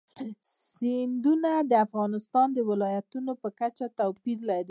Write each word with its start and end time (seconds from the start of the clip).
سیندونه 0.75 1.51
د 1.71 1.73
افغانستان 1.85 2.47
د 2.53 2.59
ولایاتو 2.69 3.19
په 3.41 3.49
کچه 3.59 3.85
توپیر 3.99 4.39
لري. 4.49 4.59